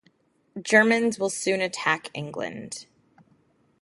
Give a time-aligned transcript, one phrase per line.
[0.59, 2.87] Germans will soon attack England.